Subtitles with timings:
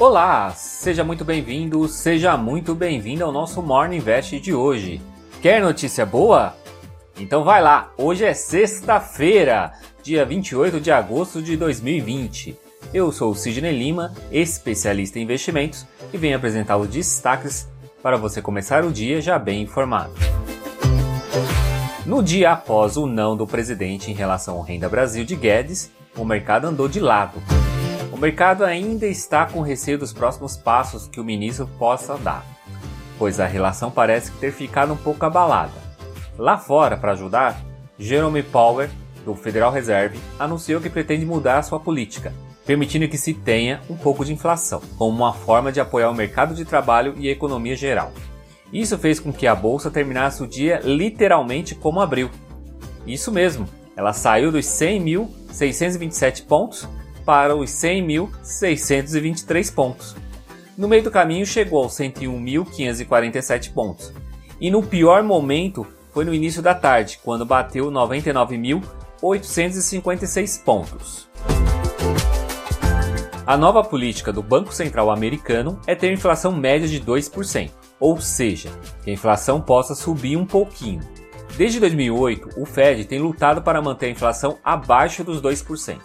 [0.00, 4.98] Olá, seja muito bem-vindo, seja muito bem-vindo ao nosso Morning Invest de hoje.
[5.42, 6.56] Quer notícia boa?
[7.18, 12.56] Então vai lá, hoje é sexta-feira, dia 28 de agosto de 2020.
[12.94, 17.68] Eu sou o Sidney Lima, especialista em investimentos, e venho apresentar os destaques
[18.02, 20.14] para você começar o dia já bem informado.
[22.06, 26.24] No dia após o não do presidente em relação ao Renda Brasil de Guedes, o
[26.24, 27.38] mercado andou de lado.
[28.20, 32.44] Mercado ainda está com receio dos próximos passos que o ministro possa dar,
[33.18, 35.72] pois a relação parece ter ficado um pouco abalada.
[36.36, 37.58] Lá fora, para ajudar,
[37.98, 38.90] Jerome Powell,
[39.24, 42.30] do Federal Reserve, anunciou que pretende mudar sua política,
[42.66, 46.54] permitindo que se tenha um pouco de inflação, como uma forma de apoiar o mercado
[46.54, 48.12] de trabalho e a economia geral.
[48.70, 52.28] Isso fez com que a bolsa terminasse o dia literalmente como abriu.
[53.06, 53.66] Isso mesmo,
[53.96, 56.86] ela saiu dos 100.627 pontos
[57.24, 60.16] para os 100.623 pontos.
[60.76, 64.12] No meio do caminho chegou aos 101.547 pontos.
[64.60, 71.28] E no pior momento foi no início da tarde, quando bateu 99.856 pontos.
[73.46, 78.70] A nova política do Banco Central americano é ter inflação média de 2%, ou seja,
[79.02, 81.00] que a inflação possa subir um pouquinho.
[81.56, 85.98] Desde 2008, o Fed tem lutado para manter a inflação abaixo dos 2%.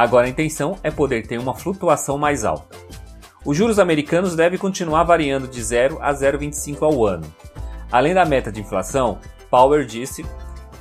[0.00, 2.74] Agora a intenção é poder ter uma flutuação mais alta.
[3.44, 7.26] Os juros americanos devem continuar variando de 0 a 0,25 ao ano.
[7.92, 9.18] Além da meta de inflação,
[9.50, 10.24] Powell disse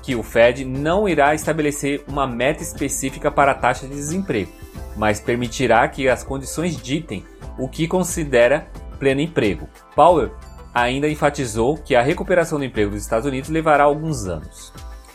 [0.02, 4.54] que o Fed não irá estabelecer uma meta específica para a taxa de desemprego,
[4.96, 7.26] mas permitirá que as condições ditem
[7.58, 9.68] o que considera pleno emprego.
[9.98, 10.32] Powell
[10.74, 14.72] ainda enfatizou que a recuperação do emprego dos Estados Unidos levará alguns anos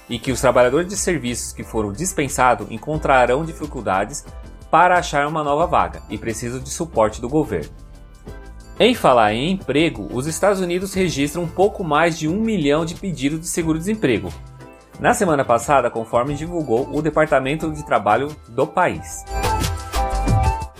[0.09, 4.25] e que os trabalhadores de serviços que foram dispensados encontrarão dificuldades
[4.71, 7.71] para achar uma nova vaga e precisam de suporte do governo.
[8.79, 12.97] Em falar em emprego, os Estados Unidos registram um pouco mais de um milhão de
[12.97, 14.33] pedidos de seguro-desemprego.
[14.99, 19.25] Na semana passada, conforme divulgou o Departamento de Trabalho do país.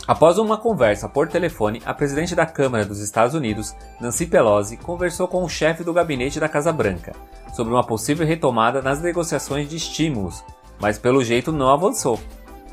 [0.07, 5.27] Após uma conversa por telefone, a presidente da Câmara dos Estados Unidos, Nancy Pelosi, conversou
[5.27, 7.17] com o chefe do gabinete da Casa Branca
[7.55, 10.45] sobre uma possível retomada nas negociações de estímulos,
[10.79, 12.21] mas pelo jeito não avançou.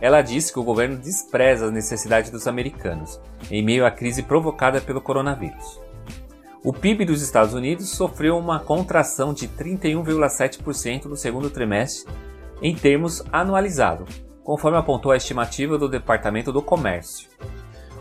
[0.01, 3.17] Ela disse que o governo despreza as necessidades dos americanos,
[3.49, 5.79] em meio à crise provocada pelo coronavírus.
[6.65, 12.11] O PIB dos Estados Unidos sofreu uma contração de 31,7% no segundo trimestre
[12.61, 17.29] em termos anualizados, conforme apontou a estimativa do Departamento do Comércio.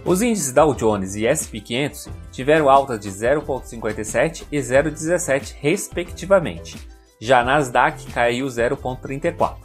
[0.05, 6.79] Os índices Dow Jones e S&P 500 tiveram altas de 0,57 e 0,17 respectivamente.
[7.21, 9.57] Já Nasdaq caiu 0,34.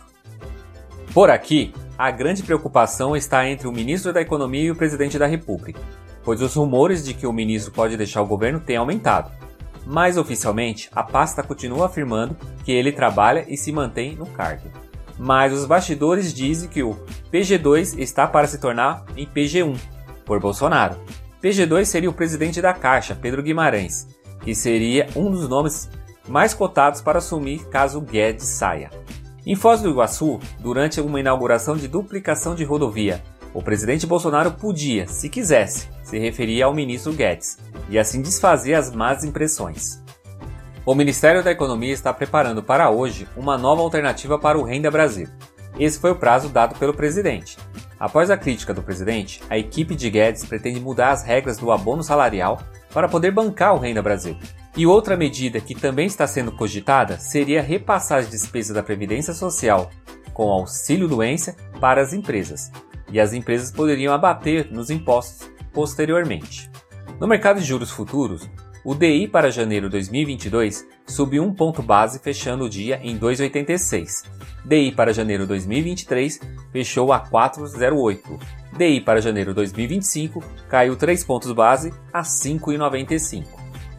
[1.14, 5.26] Por aqui, a grande preocupação está entre o ministro da Economia e o presidente da
[5.26, 5.80] República,
[6.22, 9.32] pois os rumores de que o ministro pode deixar o governo têm aumentado.
[9.86, 12.36] Mas oficialmente, a pasta continua afirmando
[12.66, 14.85] que ele trabalha e se mantém no cargo
[15.18, 16.98] mas os bastidores dizem que o
[17.32, 19.78] PG2 está para se tornar em PG1
[20.26, 20.98] por Bolsonaro.
[21.42, 24.08] PG2 seria o presidente da Caixa, Pedro Guimarães,
[24.42, 25.90] que seria um dos nomes
[26.28, 28.90] mais cotados para assumir caso Guedes saia.
[29.46, 35.08] Em Foz do Iguaçu, durante uma inauguração de duplicação de rodovia, o presidente Bolsonaro podia,
[35.08, 37.58] se quisesse, se referir ao ministro Guedes
[37.90, 40.04] e assim desfazer as más impressões.
[40.86, 45.28] O Ministério da Economia está preparando para hoje uma nova alternativa para o Renda Brasil.
[45.80, 47.58] Esse foi o prazo dado pelo presidente.
[48.00, 52.04] Após a crítica do presidente, a equipe de Guedes pretende mudar as regras do abono
[52.04, 52.62] salarial
[52.94, 54.38] para poder bancar o Renda Brasil.
[54.78, 59.90] E outra medida que também está sendo cogitada seria repassar as despesas da Previdência Social
[60.36, 62.72] com auxílio doença para as empresas,
[63.10, 66.70] e as empresas poderiam abater nos impostos posteriormente.
[67.20, 68.48] No mercado de juros futuros,
[68.86, 74.26] o DI para janeiro 2022 subiu um ponto base, fechando o dia em 2,86.
[74.64, 76.40] DI para janeiro 2023
[76.72, 78.40] fechou a 4,08.
[78.78, 83.46] DI para janeiro 2025 caiu 3 pontos base a 5,95.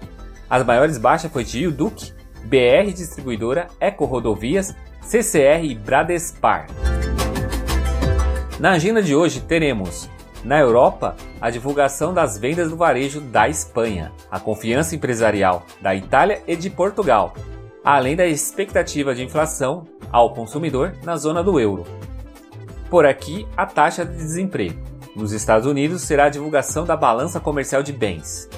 [0.49, 2.15] As maiores baixas foi de Duque,
[2.45, 6.67] BR Distribuidora, Eco Rodovias, CCR e Bradespar.
[8.59, 10.09] Na agenda de hoje teremos
[10.47, 16.41] na Europa, a divulgação das vendas do varejo da Espanha, a confiança empresarial da Itália
[16.47, 17.35] e de Portugal,
[17.85, 21.85] além da expectativa de inflação ao consumidor na zona do euro.
[22.89, 24.81] Por aqui, a taxa de desemprego.
[25.17, 28.49] Nos Estados Unidos será a divulgação da balança comercial de bens.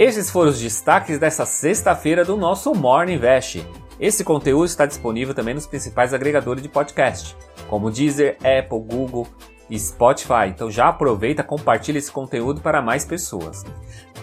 [0.00, 3.64] Esses foram os destaques dessa sexta-feira do nosso Morning Invest.
[4.00, 7.36] Esse conteúdo está disponível também nos principais agregadores de podcast,
[7.68, 9.28] como Deezer, Apple, Google,
[9.68, 10.48] e Spotify.
[10.48, 13.64] Então já aproveita, compartilha esse conteúdo para mais pessoas.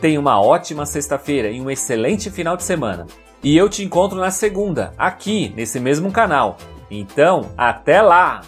[0.01, 3.05] Tenha uma ótima sexta-feira e um excelente final de semana.
[3.43, 6.57] E eu te encontro na segunda, aqui nesse mesmo canal.
[6.89, 8.41] Então, até lá!